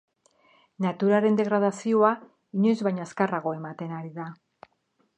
Naturaren 0.85 1.37
degradazioa 1.41 2.11
inoiz 2.63 2.77
baino 2.91 3.07
azkarrago 3.07 3.57
ematen 3.63 3.97
ari 4.01 4.15
da. 4.21 4.31